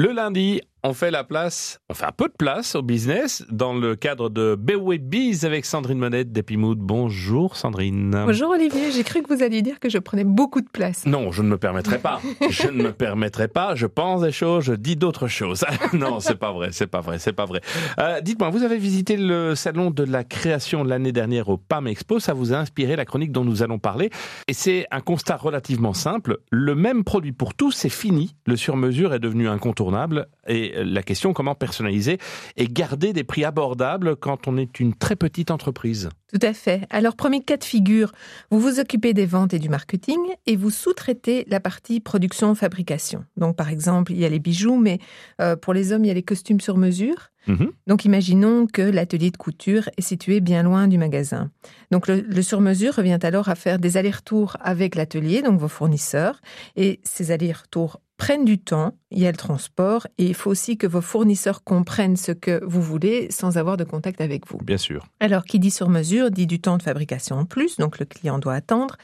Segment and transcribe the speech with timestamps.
[0.00, 3.74] Le lundi, on fait la place, on fait un peu de place au business dans
[3.74, 6.78] le cadre de Beway Biz avec Sandrine Monette d'Epimood.
[6.78, 8.22] Bonjour Sandrine.
[8.26, 11.04] Bonjour Olivier, j'ai cru que vous alliez dire que je prenais beaucoup de place.
[11.04, 12.20] Non, je ne me permettrai pas.
[12.48, 13.74] je ne me permettrai pas.
[13.74, 15.64] Je pense des choses, je dis d'autres choses.
[15.92, 17.60] non, c'est pas vrai, c'est pas vrai, c'est pas vrai.
[17.98, 22.20] Euh, Dites-moi, vous avez visité le salon de la création l'année dernière au PAM Expo.
[22.20, 24.10] Ça vous a inspiré la chronique dont nous allons parler.
[24.46, 26.38] Et c'est un constat relativement simple.
[26.50, 28.36] Le même produit pour tous, c'est fini.
[28.46, 30.28] Le sur-mesure est devenu incontournable.
[30.48, 32.18] Et la question comment personnaliser
[32.56, 36.08] et garder des prix abordables quand on est une très petite entreprise?
[36.32, 36.82] Tout à fait.
[36.90, 38.12] Alors, premier cas de figure,
[38.50, 43.24] vous vous occupez des ventes et du marketing et vous sous-traitez la partie production-fabrication.
[43.36, 44.98] Donc, par exemple, il y a les bijoux, mais
[45.40, 47.30] euh, pour les hommes, il y a les costumes sur mesure.
[47.46, 47.72] Mhm.
[47.86, 51.50] Donc, imaginons que l'atelier de couture est situé bien loin du magasin.
[51.90, 56.42] Donc, le, le sur-mesure revient alors à faire des allers-retours avec l'atelier, donc vos fournisseurs,
[56.76, 60.76] et ces allers-retours prennent du temps, il y a le transport, et il faut aussi
[60.76, 64.58] que vos fournisseurs comprennent ce que vous voulez sans avoir de contact avec vous.
[64.58, 65.06] Bien sûr.
[65.20, 68.38] Alors, qui dit sur mesure dit du temps de fabrication en plus, donc le client
[68.38, 68.96] doit attendre,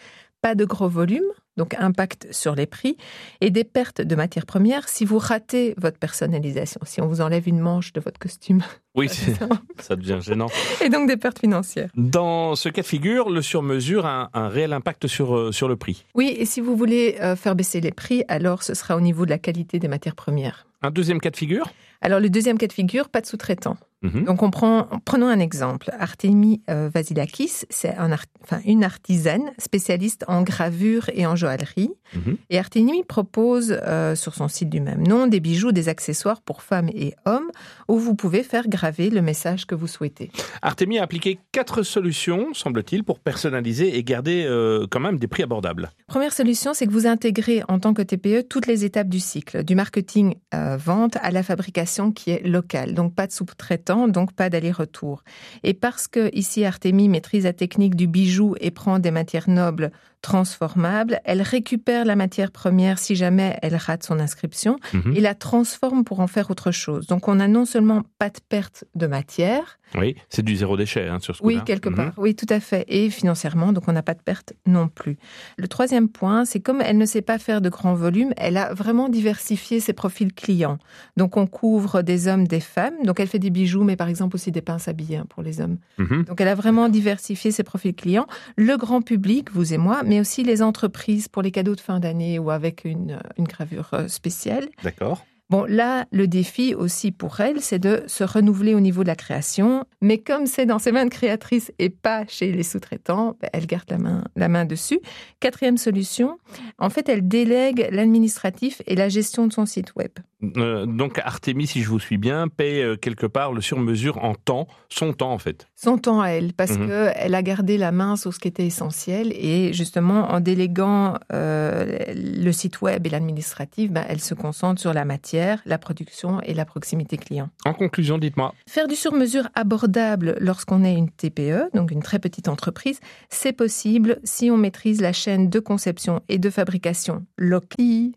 [0.42, 1.24] pas de gros volume,
[1.56, 2.96] donc impact sur les prix,
[3.40, 7.48] et des pertes de matières premières si vous ratez votre personnalisation, si on vous enlève
[7.48, 8.62] une manche de votre costume.
[8.94, 9.08] Oui,
[9.80, 10.46] ça devient gênant.
[10.84, 11.90] Et donc des pertes financières.
[11.96, 15.76] Dans ce cas de figure, le sur-mesure a un, réel impact sur, euh, sur le
[15.76, 16.04] prix.
[16.14, 19.24] Oui, et si vous voulez euh, faire baisser les prix, alors ce sera au niveau
[19.24, 20.66] de la qualité des matières premières.
[20.82, 21.66] Un deuxième cas de figure?
[22.02, 23.78] Alors le deuxième cas de figure, pas de sous-traitant.
[24.02, 24.24] Mhm.
[24.24, 25.90] Donc on prend, prenons un exemple.
[25.98, 31.90] Artemi euh, Vasilakis, c'est un enfin, une artisane spécialiste en gravure et en joaillerie.
[32.14, 32.36] Mhm.
[32.50, 36.62] Et Artemi propose euh, sur son site du même nom des bijoux, des accessoires pour
[36.62, 37.43] femmes et hommes
[37.88, 40.30] où vous pouvez faire graver le message que vous souhaitez.
[40.62, 45.42] Artemi a appliqué quatre solutions, semble-t-il, pour personnaliser et garder euh, quand même des prix
[45.42, 45.90] abordables.
[46.06, 49.64] Première solution, c'est que vous intégrez en tant que TPE toutes les étapes du cycle,
[49.64, 52.94] du marketing vente à la fabrication qui est locale.
[52.94, 55.22] Donc pas de sous-traitant donc pas d'aller-retour.
[55.62, 56.64] Et parce que ici
[57.08, 59.90] maîtrise la technique du bijou et prend des matières nobles
[60.24, 65.14] transformable, elle récupère la matière première si jamais elle rate son inscription mhm.
[65.14, 67.06] et la transforme pour en faire autre chose.
[67.06, 69.78] Donc on a non seulement pas de perte de matière.
[69.96, 71.96] Oui, c'est du zéro déchet hein, sur ce Oui, quelque mhm.
[71.96, 72.12] part.
[72.16, 72.84] Oui, tout à fait.
[72.88, 75.16] Et financièrement, donc on n'a pas de perte non plus.
[75.56, 78.74] Le troisième point, c'est comme elle ne sait pas faire de grands volumes, elle a
[78.74, 80.78] vraiment diversifié ses profils clients.
[81.16, 82.94] Donc on couvre des hommes, des femmes.
[83.04, 85.42] Donc elle fait des bijoux, mais par exemple aussi des pinces à billets hein, pour
[85.42, 85.78] les hommes.
[85.98, 86.24] Mhm.
[86.24, 88.26] Donc elle a vraiment diversifié ses profils clients.
[88.56, 92.00] Le grand public, vous et moi, mais aussi les entreprises pour les cadeaux de fin
[92.00, 94.68] d'année ou avec une, une gravure euh, spéciale.
[94.82, 95.24] D'accord.
[95.50, 99.16] Bon, là, le défi aussi pour elle, c'est de se renouveler au niveau de la
[99.16, 99.84] création.
[100.00, 103.66] Mais comme c'est dans ses mains de créatrice et pas chez les sous-traitants, ben, elle
[103.66, 105.00] garde la main, la main dessus.
[105.40, 106.38] Quatrième solution,
[106.78, 110.12] en fait, elle délègue l'administratif et la gestion de son site web.
[110.56, 114.34] Euh, donc Artemis, si je vous suis bien, paie euh, quelque part le sur-mesure en
[114.34, 115.68] temps, son temps en fait.
[115.74, 116.88] Son temps à elle, parce mhm.
[116.88, 121.98] qu'elle a gardé la main sur ce qui était essentiel et justement en déléguant euh,
[122.14, 126.54] le site web et l'administratif, ben, elle se concentre sur la matière, la production et
[126.54, 127.50] la proximité client.
[127.64, 128.54] En conclusion, dites-moi.
[128.68, 133.00] Faire du sur-mesure abordable lorsqu'on est une TPE, donc une très petite entreprise,
[133.30, 137.64] c'est possible si on maîtrise la chaîne de conception et de fabrication locale